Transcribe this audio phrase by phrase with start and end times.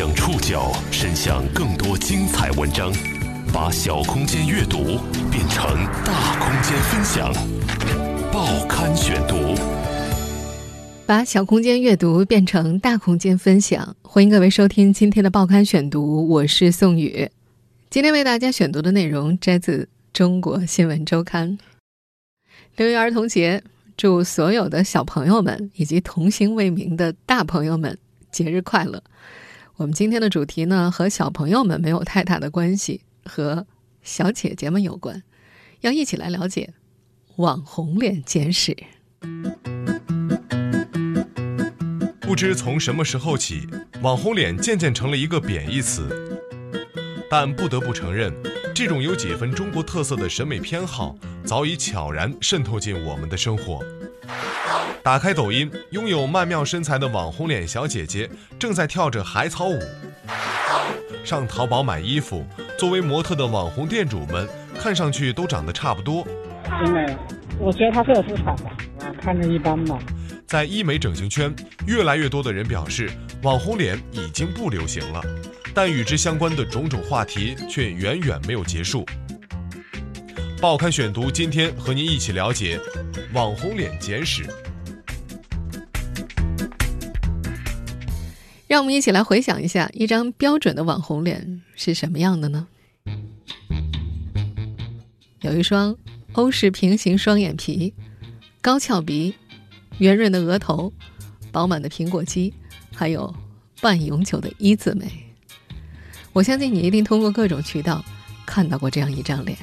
[0.00, 2.90] 将触角伸向更多精彩文章，
[3.52, 4.98] 把小空间阅读
[5.30, 7.30] 变成大空间分享。
[8.32, 9.54] 报刊选读，
[11.04, 13.94] 把小空间阅读变成大空间分享。
[14.00, 17.28] 欢迎各位收听今天的报刊选读，我是宋宇。
[17.90, 21.58] 今天为大家选读的内容摘自《中国新闻周刊》。
[22.76, 23.62] 六一儿童节，
[23.98, 27.98] 祝所有的小朋友们以及童心未泯的大朋友们
[28.32, 29.02] 节日快乐。
[29.80, 33.66] 我们今天的主题呢，和小朋友们没有太大的关系，和
[34.02, 35.22] 小姐姐们有关，
[35.80, 36.74] 要一起来了解
[37.36, 38.76] 网红脸简史。
[42.20, 43.66] 不知从什么时候起，
[44.02, 46.38] 网红脸渐渐成了一个贬义词。
[47.30, 48.30] 但不得不承认，
[48.74, 51.16] 这种有几分中国特色的审美偏好，
[51.46, 53.82] 早已悄然渗透进我们的生活。
[55.02, 59.78] 打开抖音，拥有曼妙身材的网红脸小姐姐正在跳着海草舞。
[61.24, 62.44] 上淘宝买衣服，
[62.78, 64.48] 作为模特的网红店主们，
[64.78, 66.26] 看上去都长得差不多。
[66.84, 67.18] 真的
[67.58, 68.64] 我觉得她是有市场的，
[69.04, 69.98] 啊，看着一般吧。
[70.46, 71.54] 在医美整形圈，
[71.86, 73.10] 越来越多的人表示，
[73.42, 75.22] 网红脸已经不流行了，
[75.74, 79.04] 但与之相关的种种话题却远远没有结束。
[80.60, 82.78] 报刊选读今天和您一起了解
[83.32, 84.46] 网红脸简史。
[88.66, 92.68] 让我们一起来回想一下，一张标准的网红脸是什么样的呢？
[95.40, 95.96] 有一双
[96.32, 97.94] 欧式平行双眼皮，
[98.60, 99.34] 高翘鼻，
[99.96, 100.92] 圆润的额头，
[101.50, 102.52] 饱满的苹果肌，
[102.94, 103.34] 还有
[103.80, 105.10] 半永久的一字眉。
[106.34, 108.04] 我相信你一定通过各种渠道
[108.44, 109.56] 看到过这样一张脸。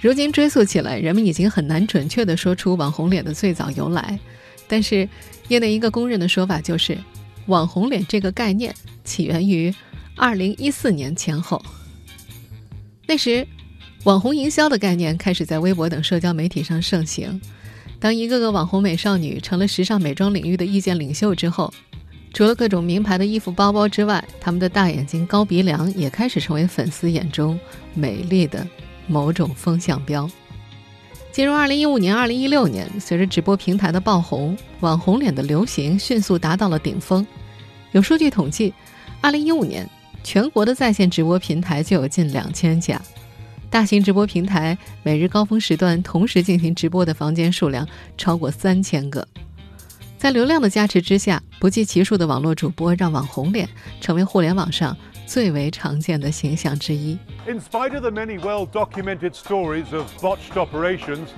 [0.00, 4.18] 如今追溯起来，人们已经很难准确的说出网红脸的最早由来，
[4.66, 5.08] 但是
[5.48, 6.96] 业内一个公认的说法就是。
[7.46, 9.74] 网红脸这个概念起源于
[10.14, 11.60] 二零一四年前后。
[13.06, 13.44] 那时，
[14.04, 17.40] 网红营销的概念开始在微博等社交媒体上盛行。
[17.98, 21.72] 当一个个网红美少女成了时尚美妆领域的意见领袖之后，
[22.32, 27.58] 除了各种名牌的衣服、包包之外，她们的大眼睛、高鼻梁也开始成为粉丝眼中
[27.94, 28.64] 美丽的
[29.10, 30.30] 某种风向标。
[31.32, 37.26] 进入二零一五年、二零一六年，随着直播平台的爆红，网红脸的流行迅速达到了顶峰。
[37.92, 38.72] 有数据统计，
[39.20, 39.88] 二零一五年
[40.24, 43.00] 全国的在线直播平台就有近两千家，
[43.68, 47.86] 大型直播平台每日高峰时段同时进行直播的房间数量
[48.18, 49.26] 超过三千个。
[50.18, 53.68] 在流量的加持之下，不计其数的网络主播让网红脸
[54.00, 54.96] 成为互联网上
[55.30, 57.16] 最为常见的形象之一。
[57.46, 61.28] In spite of the many well-documented stories of botched operations.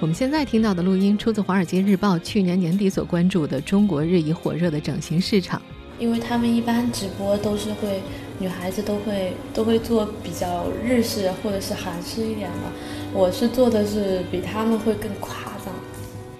[0.00, 5.60] 我们现在听到的录音出自《华尔街日报》去年年底所关注的中国日益火热的整形市场。
[5.98, 8.00] 因为他们一般直播都是会，
[8.38, 12.72] 女孩子都会都会做比较日式或者是韩式一点的，
[13.12, 15.74] 我是做的是比他们会更夸张，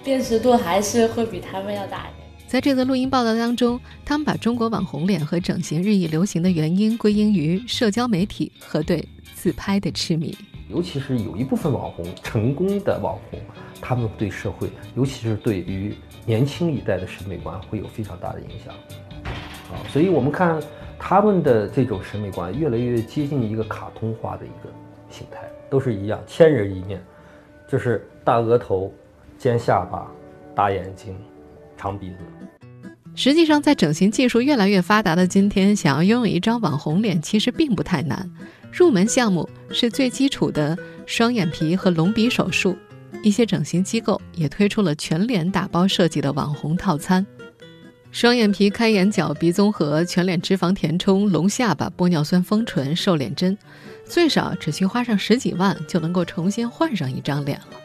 [0.03, 2.24] 辨识度还是会比他们要大一点。
[2.47, 10.33] 在这则录音报道当中，他们把中国网红脸和整形日益流行的原因归因于社交媒体和对自拍的痴迷。
[10.69, 13.39] 尤其是有一部分网红成功的网红，
[13.81, 15.93] 他们对社会，尤其是对于
[16.25, 18.73] 年轻一代的审美观会有非常大的影响。
[19.71, 20.61] 啊，所以我们看
[20.97, 24.71] 他们的这种审美观越来越接近一个卡通化的一个
[25.09, 27.03] 形态，都是一样，千人一面，
[27.67, 28.93] 就是大额头、
[29.37, 30.09] 尖下巴、
[30.55, 31.15] 大眼睛、
[31.85, 32.15] 长鼻子。
[33.13, 38.27] 实际上，在整形技术越来越发达的今天，想要拥有一张网红脸其实并不太难。
[38.71, 40.75] 入门项目是最基础的
[41.05, 42.75] 双眼皮和隆鼻手术，
[43.21, 47.25] 一些整形机构也推出了全脸打包设计的网红套餐。
[48.11, 53.55] 双眼皮、开眼角、鼻综合、全脸脂肪填充、隆下巴、玻尿酸丰唇、瘦脸针，
[54.05, 57.84] 最少只需花上十几万就能够重新换上一张脸了。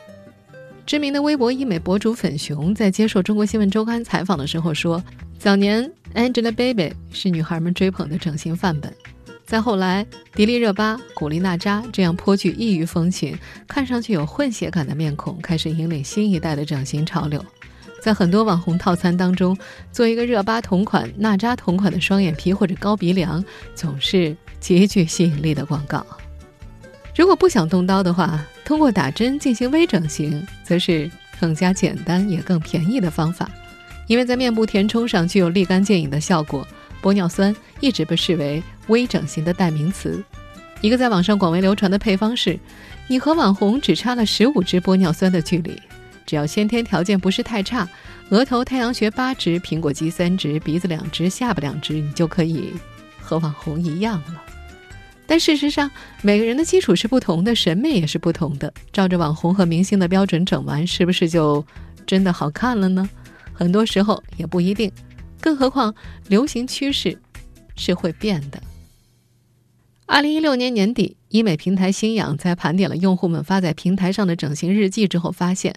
[0.90, 5.00] 知名的微博医美博主粉熊在接受《中国新闻周刊》采访的时候说
[5.38, 8.92] ：“早年 Angelababy 是女孩们追捧的整形范本，
[9.46, 10.04] 再后来
[10.34, 13.38] 迪丽热巴、古力娜扎这样颇具异域风情、
[13.68, 17.40] 看上去有混血感的面孔开始引领新一代的整形潮流。”
[18.02, 19.56] 在很多网红套餐当中，
[19.92, 23.44] 做一个热巴同款、娜扎同款的双眼皮或者高鼻梁，
[23.76, 26.04] 总是极具吸引力的广告。
[27.16, 31.10] 如果不想动刀的话，通过打针进行微整形，则是
[31.40, 33.50] 更加简单也更便宜的方法。
[34.06, 36.66] 因为在面部填充上具有立竿见影的效果，
[37.02, 40.22] 玻尿酸一直被视为微整形的代名词。
[40.80, 42.58] 一个在网上广为流传的配方是：
[43.06, 45.80] 你和网红只差了十五支玻尿酸的距离。
[46.24, 47.88] 只要先天条件不是太差，
[48.30, 52.72] 额头太阳穴八支，苹果肌三支，鼻子两支，下巴两支，你就可以
[53.20, 54.42] 和网红一样了。
[55.30, 55.88] 但事实上，
[56.22, 58.74] 每个人的基础是不同的，审美也是不同的。
[58.92, 61.64] 照着网红和明星的标准整完，是不是就
[62.04, 63.08] 真的好看了呢？
[63.52, 64.90] 很多时候也不一定。
[65.40, 65.94] 更何况，
[66.26, 67.16] 流行趋势
[67.76, 68.60] 是会变的。
[70.06, 75.76] 二零一六年年底，医美平台新氧在盘点了用户们发在平台上的整形日记之后，发现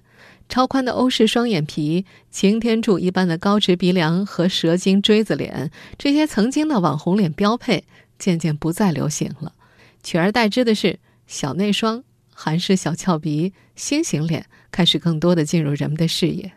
[0.49, 5.69] 超宽的欧式双眼皮、擎天柱一般的高直鼻梁和蛇精锥子脸
[5.99, 7.83] 这些曾经的网红脸标配。
[8.19, 9.53] 渐渐不再流行了，
[10.01, 16.53] 取而代之的是小内双、韩式小翘鼻、星形脸开始更多的进入人们的视野。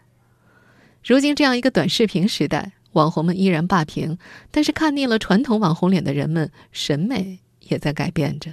[1.04, 4.18] 如今这样一个短视频时代，网红们依然霸屏，
[4.50, 8.52] 但是看腻了传统网红脸的人们，审美也在改变着。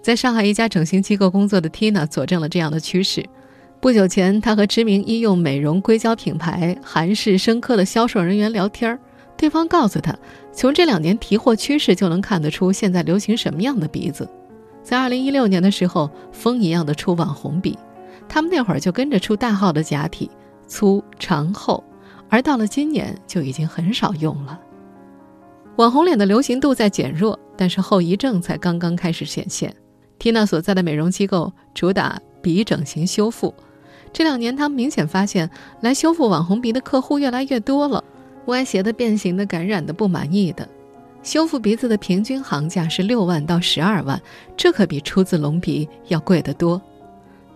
[0.00, 3.28] 在上海一家整形机构工作的 Tina 佐证了这样的趋势。
[3.80, 8.98] 不久前，她和知名医用美容硅胶品牌韩式生科的销售人员聊天儿。
[9.38, 10.14] 对方告诉他，
[10.52, 14.28] 从这两年提货趋势就能看得出现在流行什么样的鼻子。
[14.82, 17.78] 在二零一六年的时候，风一样的出网红鼻，
[18.28, 20.28] 他们那会儿就跟着出大号的假体，
[20.66, 21.84] 粗长厚，
[22.28, 24.58] 而到了今年就已经很少用了。
[25.76, 29.72] 网红脸的流行度在减弱，但是后遗症才刚刚开始显现。
[30.18, 33.54] 缇娜所在的美容机构主打鼻整形修复，
[34.12, 35.48] 这两年他们明显发现，
[35.80, 38.02] 来修复网红鼻的客户越来越多了。
[38.48, 40.68] 歪斜的、变形的、感染的、不满意的，
[41.22, 44.20] 修复鼻子的平均行价是六万到十二万，
[44.56, 46.80] 这可比出自隆鼻要贵得多。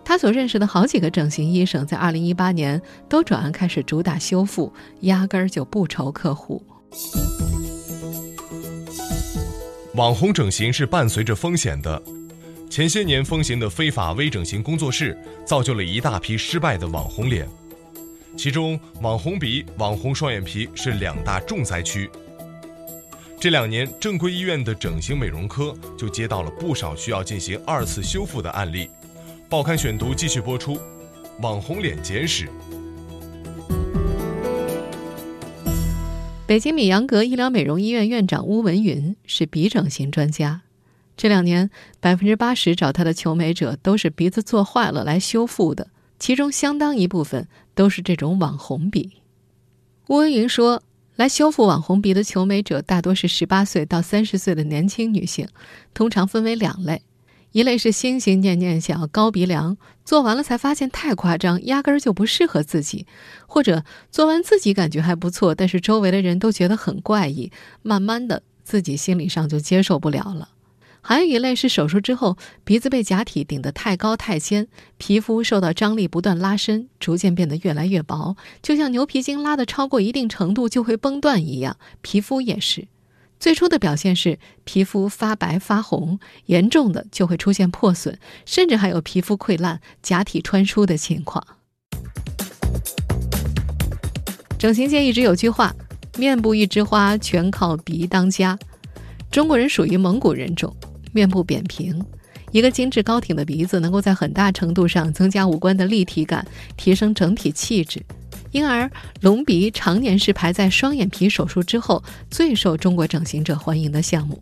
[0.05, 2.79] 他所认识的好几个整形医生，在二零一八年
[3.09, 6.61] 都转而开始主打修复，压根儿就不愁客户。
[9.95, 12.01] 网红整形是伴随着风险的，
[12.69, 17.47] 前些年风行的非法微整形工作室，造就了一大批失败的网红脸。
[18.35, 22.09] 其中，网红鼻、网红双眼皮是两大重灾区。
[23.39, 28.89] 这两年，正规医院的整形美容科就接到了不少需要进行二次修复的案例。
[29.49, 30.75] 报刊选读继续播出，
[31.41, 32.45] 《网红脸简史》。
[36.47, 40.61] 北京米阳阁医疗美容医院院长邬文云是鼻整形专家。
[41.15, 41.69] 这两年，
[41.99, 45.87] 百分之八十找他的求美者都是鼻子做坏了来修复的。
[46.19, 49.21] 其中相当一部分都是这种网红鼻。
[50.07, 50.83] 吴文云说
[51.15, 55.47] ：“来修复网红鼻的求美者大多是十八岁到三十岁的年轻女性，
[55.93, 57.01] 通常分为两类：
[57.51, 63.05] 一类是心心念念想要高鼻梁，做完了才发现太夸张，压根儿就不适合自己；
[63.47, 67.51] 或者做完自己感觉还不错，但是周围的人都觉得很怪异，
[67.81, 70.49] 慢慢的自己心理上就接受不了了。”
[71.05, 81.75] 还有一类是手术之后鼻子被假体顶得太高太尖，皮肤受到张力不断拉伸，逐渐变得越来越薄，就像牛皮筋拉的超过一定程度就会崩断一样。
[82.01, 82.87] 皮肤也是，
[83.37, 91.45] 最初的表现是皮肤发白发红，严重的就会出现破损，甚至还有皮肤溃烂、假体穿出的情况。
[94.57, 95.75] 整形界一直有句话
[96.17, 98.57] ：“面部一枝花，全靠鼻当家。”
[99.29, 100.73] 中国人属于蒙古人种。
[101.13, 102.03] 面部扁平，
[102.51, 106.45] 一个精致高挺的鼻子能够在很大程度上增加五官的立体感，
[106.75, 108.03] 提升整体气质，
[108.51, 114.39] 因而隆鼻常年是排在双眼皮手术之后最受中国整形者欢迎的项目。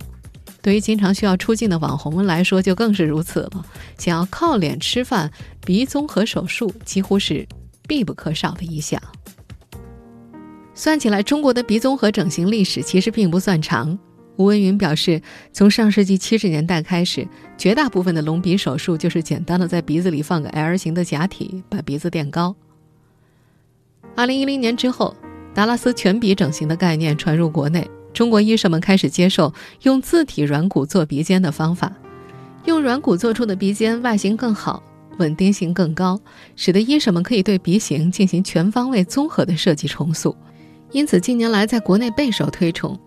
[0.61, 3.65] 对于经常需要出镜的网红们来说，就更是如此了。
[3.97, 5.31] 想要靠脸吃饭，
[5.65, 7.47] 鼻综合手术几乎是
[7.87, 9.01] 必不可少的一项。
[10.75, 13.97] 算起来，中国的鼻综合整形历史其实并不算长。
[14.38, 15.21] 吴文云表示，
[15.51, 22.55] 从上世纪七十年代开始，绝大部分的隆鼻手术就是简单的在鼻子里放个 L 型的假体，把鼻子垫高。
[24.15, 25.15] 二零一零年之后，
[25.53, 31.91] 达拉斯全鼻整形的概念传入国内，中国医生们开始接受用自体软骨做鼻尖的方法。
[32.65, 34.81] 用软骨做出的鼻尖外形更好，
[35.17, 36.19] 稳定性更高，
[36.55, 40.35] 使得医生们可以对鼻型进行全方位综合的设计重塑。
[40.91, 43.00] 因此，近年来在国内备受推崇。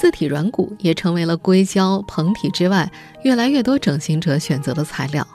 [0.00, 2.90] 自体软骨也成为了硅胶膨体之外
[3.22, 5.28] 越来越多整形者选择的材料。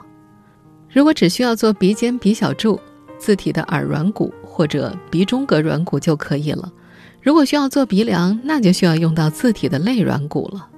[0.90, 2.80] 如果只需要做鼻尖、鼻小柱，
[3.16, 6.68] 自体的耳软骨或者鼻中隔软骨就可以了；
[7.22, 10.68] 如果需要做鼻梁，那就需要用到自体的肋软骨了。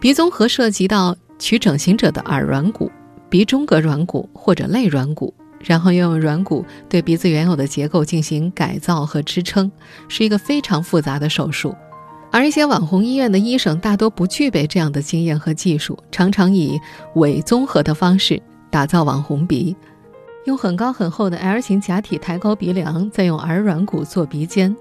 [0.00, 2.90] 鼻综合涉及到取整形者的耳软骨、
[3.30, 9.70] 鼻中隔软骨或者肋软骨，然后用软骨对鼻子原有的结构进行改造和支撑，
[10.08, 11.72] 是一个非常复杂的手术。
[12.30, 16.78] 而一些网红医院的医生大多不具备这样的经验和技术，常常以
[17.14, 19.74] 伪综合的方式打造网红鼻。
[20.44, 24.76] 用很高很厚的 L 型假体抬高鼻梁，再用耳软骨做鼻尖。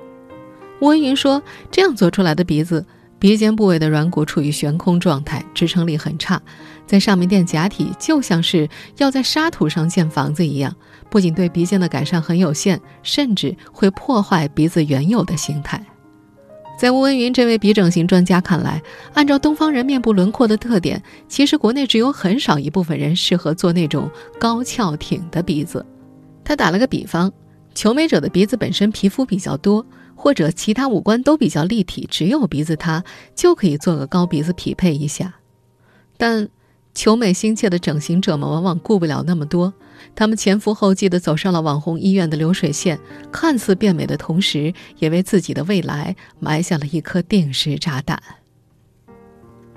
[0.80, 2.86] 吴文云说，这样做出来的鼻子，
[3.18, 6.40] 鼻尖部位的软骨处于悬空状态，支撑力很差，
[6.86, 10.76] 在上面垫假体，就像是要在沙土上建房子一样，
[11.10, 15.84] 不仅对鼻尖的改善很有限，甚至会破坏鼻子原有的形态。
[16.78, 18.82] 在吴文云这位鼻整形专家看来，
[19.14, 25.86] 按照东方人面部轮廓的特点，其实国内只有很少一部分人适合做那种高翘挺的鼻子。
[26.44, 27.32] 他打了个比方，
[27.74, 33.04] 求美者的鼻子本身皮肤比较多，或者其他五官都比较立体，只有鼻子塌
[33.34, 35.34] 就可以做个高鼻子匹配一下。
[36.18, 36.48] 但
[36.96, 39.72] 求美心切的整形者们往往顾不了那么多。
[40.16, 43.00] 他们前赴后继地走上了网红医院的流水线，
[43.32, 48.22] 看似变美的同时，也为自己的未来埋下了一颗定时炸弹。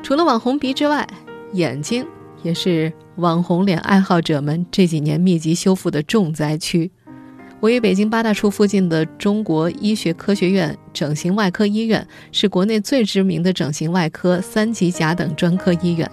[0.03, 1.07] 除了网红鼻之外，
[1.55, 2.07] 眼睛
[2.43, 6.91] 也是网红脸爱好者们这几年密集修复的重灾区。
[7.61, 16.09] 位于北京八大处附近的中国医学科学院整形外科医院，是国内最知名的整形外科三级甲等专科医院。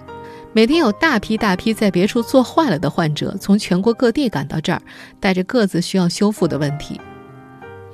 [0.56, 4.80] 每天有大批大批在别处做坏了的患者从全国各地赶到这儿，
[5.20, 6.98] 带着各自需要修复的问题。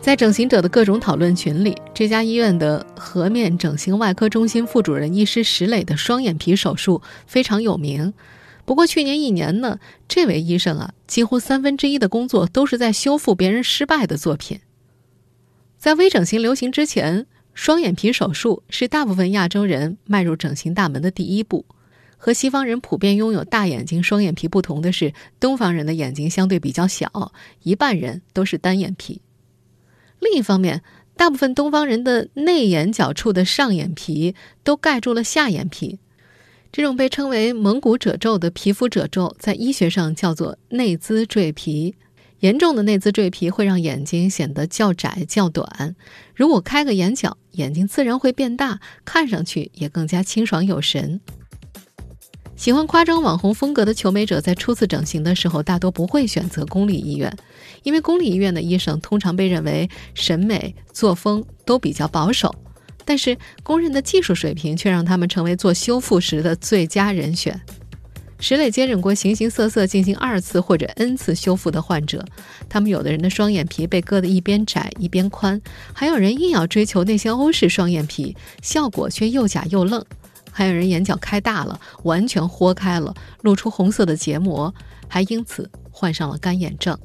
[0.01, 8.15] 在整形者的各种讨论群里，这家医院的颌面整形外科中心副主任医师石磊的双眼皮手术非常有名。
[8.65, 14.61] 不过去年一年呢，这位医生啊，几乎三分之一的工作都是在修复别人失败的作品。
[15.79, 21.65] 在微整形流行之前，双眼皮手术是大部分亚洲人迈入整形大门的第一步。
[22.25, 27.33] 和西方人普遍拥有大眼睛、双眼皮不同的是，东方人的眼睛相对比较小，
[27.65, 29.23] 一半人都是单眼皮。
[30.21, 30.85] 另一方面，
[31.17, 35.99] 大部分东方人的内眼角处的上眼皮都盖住了下眼皮，
[36.71, 41.97] 这种被称为蒙古褶皱的皮肤褶皱，在医学上叫做内眦赘皮。
[42.39, 45.97] 严重的内眦赘皮会让眼睛显得较窄较短，
[46.37, 51.21] 如果开个眼角，眼睛自然会变大，看上去也更加清爽有神。
[52.63, 57.37] 喜欢夸张网红风格的求美者在初次整形的时候，大多不会选择公立医院，
[57.83, 62.55] 因为公立医院的医生通常被认为审美作风都比较保守，
[63.05, 67.61] 但是公认的技术水平却让他们成为做修复时的最佳人选。
[68.39, 72.25] 石磊接诊过形形色色进行二次或者 n 次修复的患者，
[72.69, 75.61] 他们有的人的双眼皮被割得一边窄一边宽，
[75.93, 80.05] 还有人硬要追求那些欧式双眼皮，效果却又假又愣。
[80.53, 84.73] 还有人眼角开大了，完全豁开了，露出红色的结膜，
[85.09, 86.97] 还因此患上了干眼症。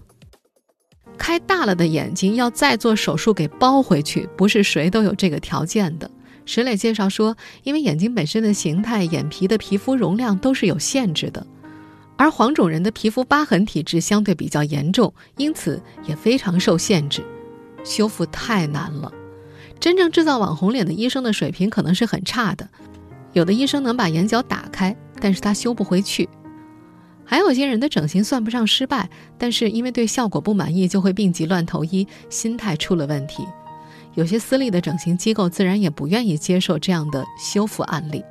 [1.18, 6.12] 开大了的眼睛要再做手术给包回去，不是谁都有这个条件的。
[6.46, 11.46] 石磊介绍说，因为眼睛本身的形态、眼皮的皮肤容量都是有限制的，
[12.16, 17.25] 而黄种人的皮肤疤痕体质相对比较严重，因此也非常受限制，
[17.84, 19.12] 修复太难了。
[19.80, 22.70] 真正制造网红脸的医生的水平可能是很差的。
[23.38, 26.27] 有的医生能把眼角打开，但是他修不回去；
[27.24, 33.46] 还有些人的整形算不上失败，但是因为对效果不满意，就会病急乱投医，心态出了问题。
[34.15, 38.24] 有些私立的整形机构自然也不愿意接受这样的修复案例。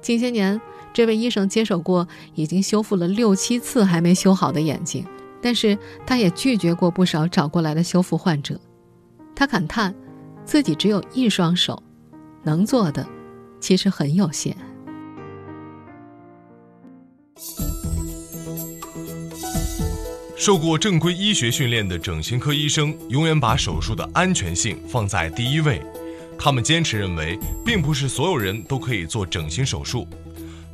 [0.00, 0.58] 近些年，
[0.94, 5.04] 这位医生接手过已经修复了六七次还没修好的眼睛，
[5.42, 5.76] 但是
[6.06, 8.58] 他也拒绝过不少找过来的修复患者。
[9.36, 9.94] 他感叹，
[10.46, 11.82] 自己只有一双手，
[12.42, 13.06] 能做的。
[13.60, 14.56] 其实很有限。
[20.36, 25.82] 受过正规医学训练的整形科医生，永远把手术的安全性放在第一位。
[26.38, 30.06] 他们坚持认为，并不是所有人都可以做整形手术。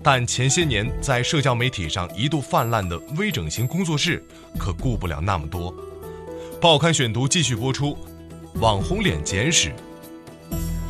[0.02, 4.22] 但前些年在社交媒体上一度泛滥的微整形工作室，
[4.58, 5.74] 可顾不了那么多。
[6.60, 7.96] 报刊选读继续播出，
[8.60, 9.70] 《网红脸简史》。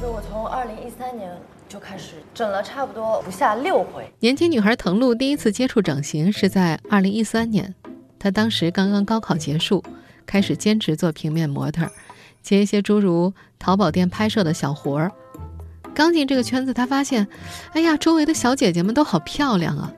[0.03, 1.31] 就我从二零一三年。
[1.75, 4.09] 就开始整了差不多不下六回。
[4.21, 7.75] 年轻女孩滕露第一次接触整形是在二零一三年，
[8.17, 9.83] 她当时刚刚高考结束，
[10.25, 11.91] 开始兼职做平面模特，
[12.41, 15.11] 接一些诸如淘宝店拍摄的小活儿。
[15.93, 17.27] 刚进这个圈子，她发现，
[17.73, 19.93] 哎呀，周围的小姐姐们都好漂亮啊！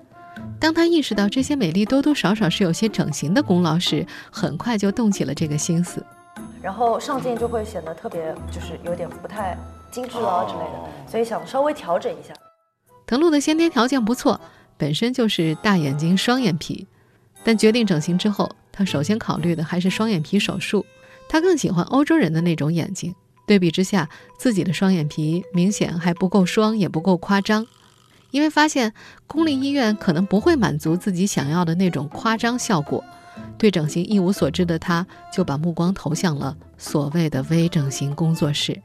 [0.58, 6.02] 当她意识到这些美丽多多少少是有些整形的功劳时，很快就动起了这个心思。
[6.62, 9.54] 然后上镜就会显得特别，就是有点不太。
[9.90, 12.34] 精致啊之类的，所以想稍微调整一下。
[13.06, 14.40] 藤露的先天条件不错，
[14.76, 16.86] 本身就是大眼睛、双眼皮，
[17.44, 20.84] 但决定整形之后，她首先考虑的还是双眼皮手术。
[21.28, 23.14] 她更喜欢欧洲人的那种眼睛，
[23.46, 27.66] 对比之下，自己的双眼皮明显还不够双，也不够夸张。
[28.32, 28.92] 因为发现
[29.26, 33.02] 公立医院可能不会满足自己想要的那种夸张效果，
[33.56, 38.82] 对整形一无所知的他，就把目光投向了所谓的微整形工作室。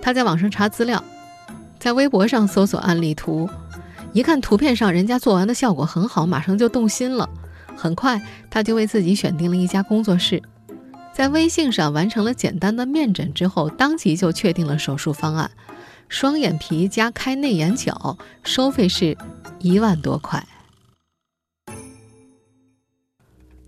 [0.00, 1.02] 他在网上查资料，
[1.78, 3.48] 在微博上搜索案例图，
[4.12, 7.28] 一看图片上人家做完的效果很好，马上就动心了。
[7.76, 10.42] 很快，他就为自己选定了一家工作室，
[11.12, 15.50] 在微信上完成了简单的面诊之后，当即就确定了手术方案：
[16.08, 19.16] 双眼皮加开内眼角，收费是
[19.60, 20.44] 一万多块。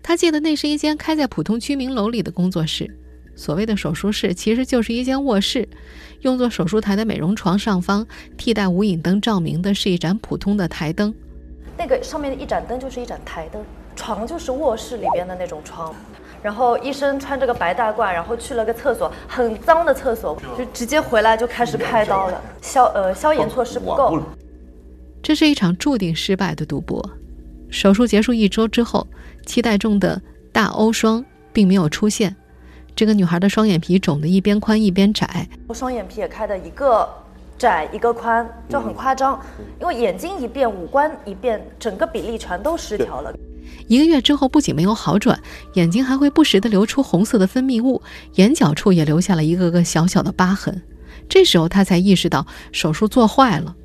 [0.03, 3.00] 他记得那是一间开在普通居民楼里的工作室。
[3.35, 5.67] 所谓的手术室其实就是一间卧室，
[6.21, 8.05] 用作手术台的美容床上方
[8.37, 11.13] 替代无影灯照明的是一盏普通的台灯。
[11.77, 13.63] 那个上面的一盏灯就是一盏台灯，
[13.95, 15.95] 床就是卧室里边的那种床。
[16.43, 22.41] 然后医生穿着个白大褂，然后去了个厕所，很脏的厕所，就直接回来就开始开刀了。
[22.61, 24.19] 消呃消炎措施不够。
[25.21, 27.07] 这是一场注定失败的赌博。
[27.69, 29.07] 手术结束一周之后，
[29.45, 30.19] 期待中的
[30.51, 31.23] 大欧双
[31.53, 32.35] 并没有出现。
[32.95, 37.07] 这个女孩的双眼皮肿得一边宽一边窄，我双眼皮也开的一个
[37.57, 39.39] 窄一个宽，就很夸张。
[39.79, 43.33] 因为眼睛一变，五官一变，整个比例全都失调了。
[43.87, 45.39] 一个月之后，不仅没有好转，
[45.73, 48.01] 眼睛还会不时地流出红色的分泌物，
[48.35, 50.81] 眼角处也留下了一个个小小的疤痕。
[51.27, 53.75] 这时候她才意识到手术做坏了，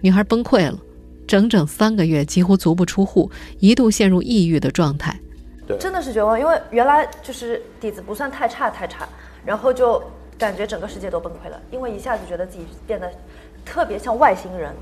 [0.00, 0.78] 女孩崩溃了。
[1.26, 5.18] 整整三个月，几乎足不出户，一度陷入抑郁的状态。
[5.66, 9.08] 对，真的是绝望，因为原来就是底子不算太差太差，
[9.44, 10.02] 然后就
[10.36, 13.10] 感觉整个世界都崩溃了，因为一下子觉得自己变得
[13.64, 14.72] 特别像外星人。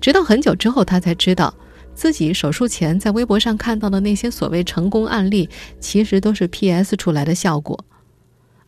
[0.00, 1.54] 直到很久之后，他才知道
[1.94, 7.78] 自己手术前在微博上看到的那些所谓成功案例，其实都是 PS 出来的效果，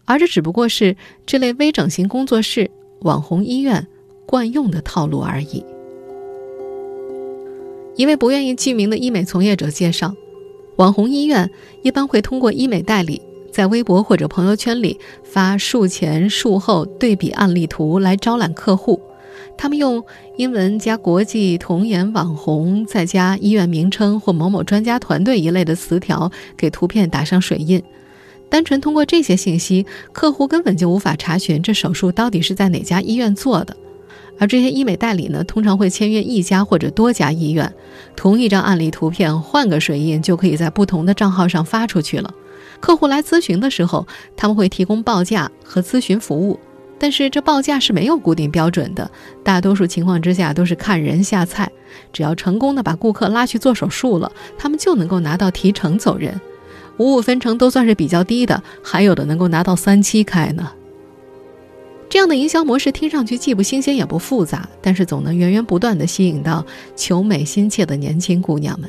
[0.04, 3.88] 而这只不过是这类微整形工作室、网红医院
[4.26, 5.64] 惯用的套路而已。
[7.96, 10.14] 一位不愿意具名的医美从业者介绍，
[10.76, 11.50] 网红医院
[11.82, 19.00] 一般会通过医美代理，在微博或者朋友圈里发术前术后对比案例图来招揽客户。
[19.56, 20.02] 他们用
[20.36, 27.80] 英文加国际童颜网红，再加医院名称或某某专家团队一类的词条，给图片打上水印。
[28.48, 33.76] 单纯通过这些信息，客户根本就无法查询这手术到底是在哪家医院做的。
[34.38, 37.72] 而这些医美代理呢，通常会签约一家或者多家医院，
[38.16, 42.34] 同一张案例图片换个水印就可以在不同的账号上发出去了。
[42.80, 46.58] 客户来咨询的时候，他们会提供报价和咨询服务，
[46.98, 49.10] 但是这报价是没有固定标准的，
[49.42, 51.70] 大多数情况之下都是看人下菜。
[52.12, 56.38] 只要成功的把顾客拉去做手术了，他们就能够拿到提成走人，
[56.98, 60.72] 五五分成都算是比较低的，还有的能够拿到三七开呢。
[62.14, 68.88] 这样的营销模式听上去既不新鲜也不复杂，但是总能源源不断地吸引到求美心切的年轻姑娘们。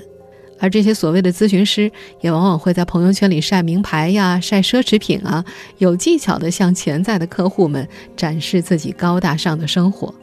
[0.59, 5.43] 而这些所谓的咨询师也往往会在朋友圈里晒名牌呀、晒奢侈品啊，
[5.79, 10.13] 有技巧地向潜在的客户们展示自己高大上的生活。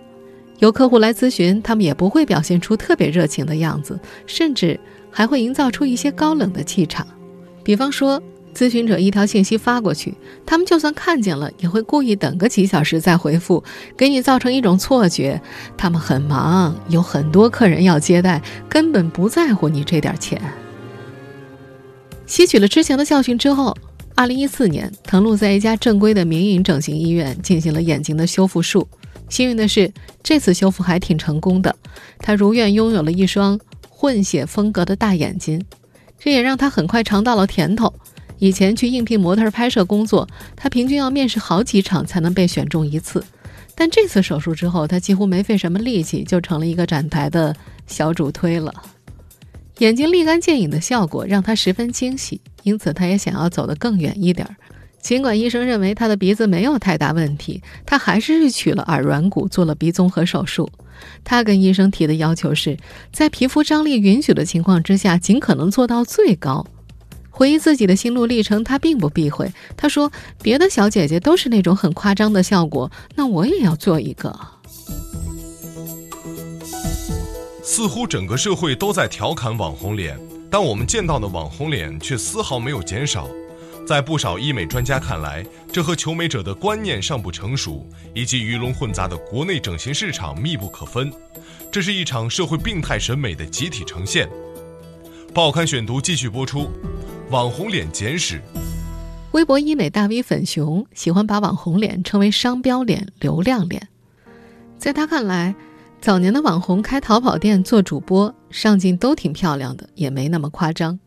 [0.61, 4.79] 有客户来咨询，他们也不会表现出特别热情的样子，甚至
[5.11, 7.05] 还会营造出一些高冷的气场，
[7.65, 8.23] 比方说。
[8.55, 13.65] 咨询者一条信息发过去，他们就算看见了，也会故意等个几小时再回复，
[13.97, 15.41] 给你造成一种错觉，
[15.77, 20.41] 他们很忙，有很多客人要接待，根本不在乎你这点钱。
[22.27, 23.77] 吸取了之前的教训之后，
[24.15, 28.87] 二零一四年，腾路在一家正规的民营整形医院进行了眼睛的修复术。
[29.29, 29.91] 幸运的是，
[30.23, 31.75] 这次修复还挺成功的，
[32.19, 35.65] 他如愿拥有了一双混血风格的大眼睛，
[36.19, 37.95] 这也让他很快尝到了甜头。
[38.43, 43.25] 以前去应聘模特拍摄工作，他平均要面试好几场才能被选中一次。
[43.77, 47.55] 但这次手术之后，他几乎没费什么力气就成了一个展台的
[47.87, 48.75] 小主推了。
[49.79, 54.57] 眼睛立竿见影的效果让他十分惊喜，因此他也想要走得更远一点儿。
[55.01, 60.69] 尽管医生认为他的鼻子没有太大问题，他还是去取了耳软骨做了鼻综合手术。
[61.23, 62.77] 他跟医生提的要求是
[63.13, 66.67] 在皮肤张力允许的情况之下，尽可能做到最高。
[67.33, 69.51] 回忆自己的心路历程，他并不避讳。
[69.77, 74.39] 他说：“别的小姐姐都是那种很夸张的效果，那我也要做一个。”
[77.65, 83.27] 似乎整个社会都在调侃网红脸，但我们见到的网红脸却丝毫没有减少。
[83.87, 91.13] 在不少医美专家看来，这和求美者的观念尚不成熟，以及鱼龙混杂的国内整形市场密不可分。
[91.71, 94.29] 这是一场社会病态审美的集体呈现。
[95.35, 96.71] 报刊选读继续播出。
[97.33, 98.39] 网红脸简史。
[99.31, 103.89] 微博医美大 V 粉熊喜欢把网红脸称为商标脸、流量脸。
[104.77, 105.55] 在他看来，
[105.99, 111.01] 早年的网红开淘宝店、做主播，上镜都挺漂亮的，也没那么夸张。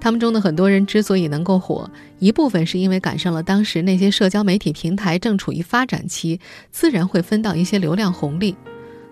[0.00, 6.40] 他们中的很多人之所以能够火，一部分是因为赶上了当时那些社交媒体平台正处于发展期，
[6.72, 8.56] 自然会分到一些流量红利。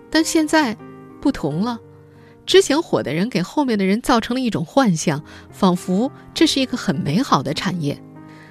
[0.09, 0.75] 但现在
[1.21, 1.79] 不同了，
[2.51, 7.97] 之前火的人给后面的人造成了一种幻象，仿佛这是一个很美好的产业。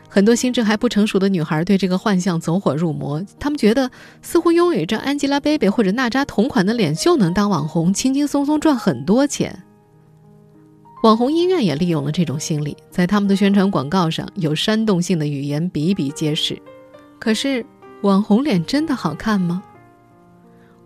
[0.09, 3.91] 很多心智还不成熟的女孩对这个幻象走火入魔，她们觉得
[4.23, 9.65] 似乎拥有一张 Angelababy 或者娜扎同款的脸就能当网红，轻轻松松赚很多钱。
[11.03, 16.59] 网红医院也利用了这种心理，在他们的宣传广告上有煽动性的语言比比皆是。
[17.19, 17.63] 可是，
[18.01, 19.63] 网红脸真的好看吗？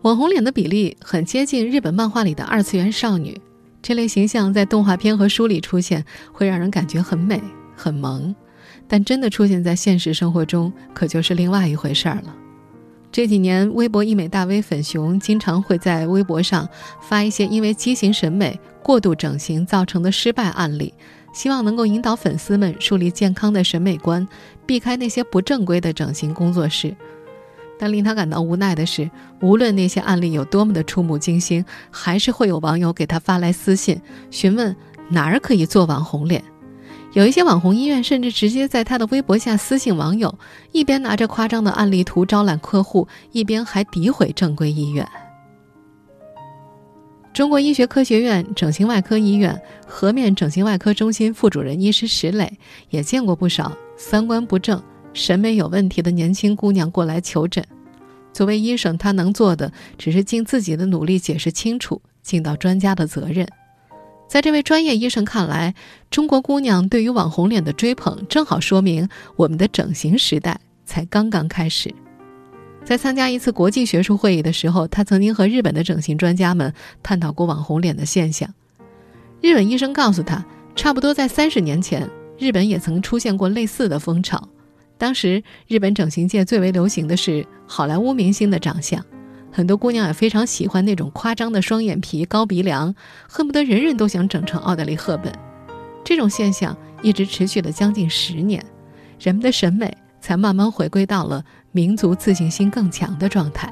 [0.05, 3.41] 网红脸的比例很接近日本漫画里的二次元少女，
[3.81, 7.43] 这类形象在动画片和书里出现，会让人感觉很美、
[7.75, 8.35] 很萌，
[8.87, 12.37] 但真的出现在现实生活中，可就是另外一回事儿了。
[13.11, 16.69] 这几年，微博医美大 V 粉熊经常会在微博上
[17.01, 20.93] 发一些因为畸形审美过度整形造成的失败案例，
[21.33, 24.29] 希望能够引导粉丝们树立健康的审美观，
[24.67, 26.95] 避开那些不正规的整形工作室。
[27.79, 29.11] 但令他感到无奈的是，
[29.41, 34.75] 无论那些案例有多么的触目惊心，还是会有网友给他发来私信，询问
[35.09, 36.43] 哪儿可以做网红脸。
[37.13, 40.37] 有一些网红医院甚至直接在他的微博下私信网友，
[40.73, 45.09] 一边拿着夸张的案例图招揽客户，一边还诋毁正规医院。
[47.33, 52.59] 中国医学科学院整形外科医院颌面整形外科中心副主任医师石磊
[52.91, 54.81] 也见过不少三观不正、
[55.15, 57.65] 审美有问题的年轻姑娘过来求诊。
[58.33, 63.49] 作为医生，他能做的只是尽自己的努力解释清楚，尽到专家的责任。
[64.29, 65.75] 在这位专业医生看来，
[66.11, 71.95] 中国姑娘对于网红脸的追捧，正好说明我们的整形时代才刚刚开始。
[72.85, 78.53] 在参加一次国际学术会议的时候，他曾经和日本的整形专家们探讨过网红脸的现象。
[79.41, 84.49] 日本医生告诉他，差不多在三十年前，日本也曾出现过类似的风潮。
[85.05, 89.05] 当时，日本整形界最为流行的是好莱坞明星的长相。
[89.53, 92.95] 很多姑娘也非常喜欢那种夸张的双眼皮、高鼻梁，
[93.29, 95.31] 恨不得人人都想整成奥黛丽·赫本。
[96.03, 98.65] 这种现象一直持续了将近十年，
[99.21, 103.71] 人们的审美才慢慢回归到了民族自信心更强的状态。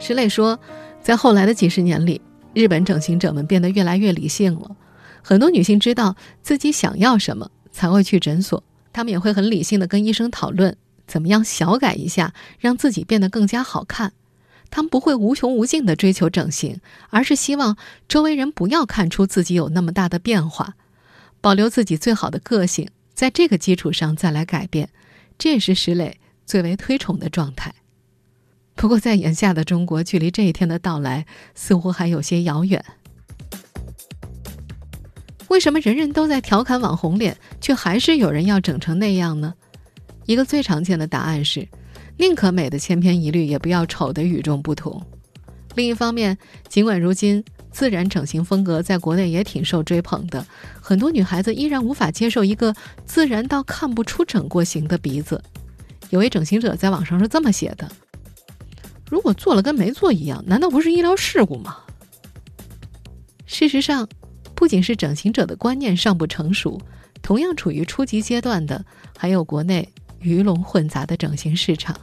[0.00, 0.58] 石磊说，
[1.00, 2.20] 在后来的几十年里，
[2.52, 4.74] 日本整形者们变得越来越理性了。
[5.22, 8.64] 很多女性知道自己想要什么，才会去诊所。
[8.92, 10.76] 他们也会很理性的跟医生讨论。
[11.06, 14.12] 怎么样小改一下，让自己变得更加好看？
[14.70, 20.74] 他们不会无穷无尽的追求整形，而是希望周围人不要看出自己有那么大的变化，
[21.40, 24.90] 保留自己最好的个性，在这个基础上再来改变，
[25.38, 27.74] 这也是石磊最为推崇的状态。
[28.74, 31.24] 不过，在眼下的中国，距离这一天的到来
[31.54, 32.84] 似乎还有些遥远。
[35.48, 39.54] 为什么人人都在调侃网红脸，却还是有人要整成那样呢？
[40.26, 41.66] 一个最常见的答案是，
[42.18, 45.02] 宁可美的千篇一律，也不要丑的与众不同。
[45.74, 46.36] 另一方面，
[46.68, 50.44] 尽管如今自然整形风格在国内也挺受追捧的，
[50.80, 52.74] 很多女孩子依然无法接受一个
[53.06, 55.42] 自然到看不出整过形的鼻子。
[56.10, 57.90] 有位整形者在网上是这么写的
[59.10, 61.76] ：“如果做了跟没做一样，难道不是医疗事故吗？”
[63.46, 64.08] 事实上，
[64.58, 66.80] 不仅是整形者的观念尚不成熟，
[67.22, 68.84] 同样处于初级阶段的
[69.16, 69.88] 还有国内。
[70.20, 71.96] 鱼龙混杂的整形市场。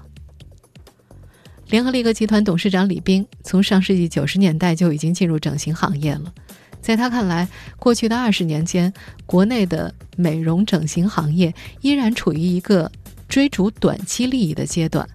[1.68, 6.34] 联合利格集团董事长李斌从上世纪九十年代就已经进入整形行业了。
[6.80, 7.46] 在他看来，
[7.78, 8.94] 过去的二十年间，
[9.26, 12.90] 国内的美容整形行业依然处于一个
[13.28, 15.06] 追逐短期利益的阶段。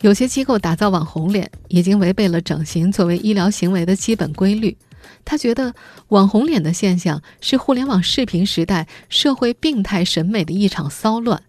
[0.00, 4.76] 有些机构打造网红脸，已经违背了整形作为医疗行为的基本规律。
[5.24, 5.74] 他觉得，
[6.08, 11.42] 网红脸的现象是互联网视频时代社会病态审美的一场骚乱。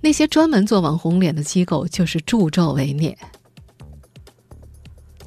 [0.00, 3.18] 那些专门做网红脸的机构就是助纣为虐。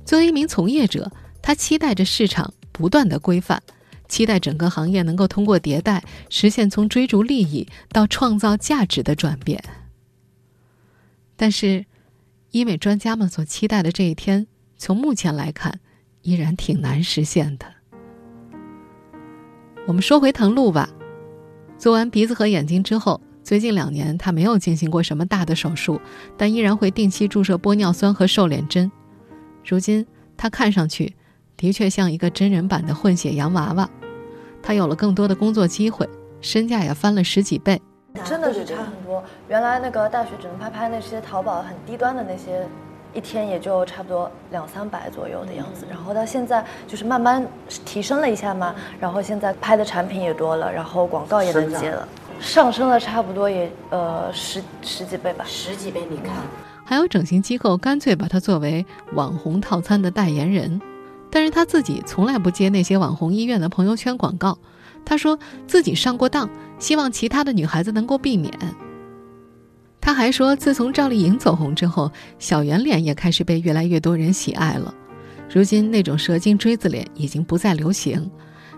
[0.05, 3.62] 作为一名从业者，他期待着市场不断的规范，
[4.07, 9.62] 期待整个行业能够通过迭代实现从追逐利益到创造价值的转变。
[11.36, 11.86] 但是，
[12.51, 15.79] 医美专家们所期待的这一天，从目前来看，
[16.21, 17.65] 依然挺难实现的。
[19.88, 20.89] 我们说回腾露吧，
[21.77, 23.19] 做完鼻子和眼睛之后。
[23.43, 25.99] 最近两年，他没有进行过什么大的手术，
[26.38, 28.89] 但依然会定期注射玻尿酸和瘦脸针。
[29.65, 30.05] 如今，
[30.38, 31.15] 他看上去
[31.57, 33.89] 的确像一个真人版的混血洋娃娃。
[34.62, 36.07] 他有了更多的工作机会，
[36.39, 37.81] 身价也翻了十几倍，
[38.23, 39.23] 真的是差很多。
[39.49, 42.67] 原来那个大学只能拍拍那些淘宝很低端的那些
[43.13, 45.86] 一天也就差不多两三百左右的样子。
[45.89, 47.45] 然后到现在就是慢慢
[47.86, 52.08] 提升了一下嘛，然后现在拍的产品也多了，然后广告也能接了，
[52.39, 56.34] 上升了差不多也呃十十几倍吧，十几倍，你看。
[56.84, 60.82] 还有整形机构干脆把它作为网红套餐的代言人，
[61.30, 64.58] 但是他自己从来不接那些网红医院的朋友圈广告。
[65.06, 68.54] 他说自己上过当，希望其他的女孩子能够避免。
[70.02, 74.94] 他还说，自从赵丽颖走红之后，小圆脸也开始被越来越多人喜爱了。
[75.50, 78.30] 如今那种蛇精锥子脸已经不再流行，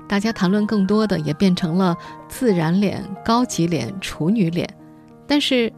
[0.08, 4.70] 大家谈论更多的也变成了自然脸、高级脸、处女脸。
[5.26, 5.74] 但是。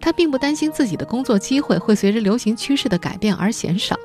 [0.00, 3.96] 他并不担心自己的工作机会会随着流行趋势的改变而减少，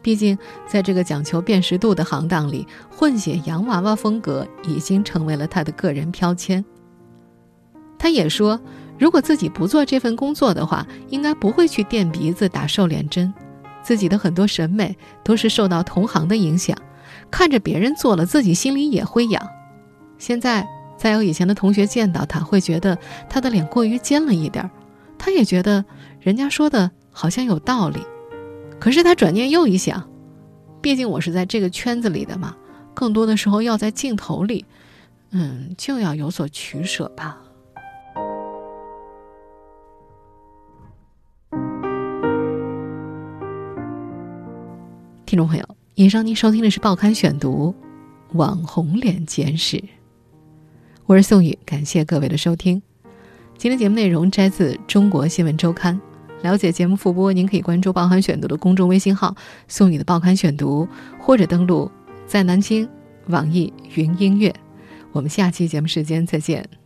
[0.00, 6.64] 毕竟在这个讲求辨识度的行当里，混血洋娃娃风格已经成为了他的个人标签。
[7.98, 8.58] 他也说，
[9.02, 13.34] 如果自己不做这份工作的话，应该不会去垫鼻子、打瘦脸针。
[13.82, 16.78] 自己的很多审美都是受到同行的影响，
[17.28, 19.44] 看着别人做了，自己心里也会痒。
[20.18, 20.64] 现在
[20.96, 22.96] 再有以前的同学见到他，会觉得
[23.28, 24.70] 他的脸过于尖了一点儿。
[25.18, 25.84] 他也觉得
[26.20, 28.06] 人家说的好像有道理，
[28.78, 30.08] 可是他转念又一想，
[30.80, 32.54] 毕竟我是在这个圈子里的嘛，
[32.94, 34.64] 更多的时候要在镜头里，
[35.32, 37.41] 嗯，就要有所取舍吧。
[45.32, 45.64] 听众朋友，
[45.94, 47.74] 以上您收听的是《报刊选读》
[48.36, 49.78] 《网红脸简史》，
[51.06, 52.82] 我是宋宇，感谢各位的收听。
[53.56, 55.98] 今天节目内容摘自《中国新闻周刊》。
[56.42, 59.34] 了解节目复播，您可以关注“报刊选读”的公众微信号
[59.68, 60.86] “宋宇的报刊选读”，
[61.18, 61.90] 或者登录
[62.26, 62.86] 在南京
[63.28, 64.54] 网易云音乐。
[65.12, 66.81] 我们下期节目时间再见。